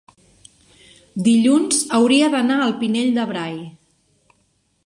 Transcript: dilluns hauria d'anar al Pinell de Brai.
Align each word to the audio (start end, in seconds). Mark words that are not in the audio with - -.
dilluns 1.27 1.83
hauria 1.99 2.31
d'anar 2.37 2.57
al 2.65 2.75
Pinell 2.83 3.15
de 3.19 3.27
Brai. 3.33 3.55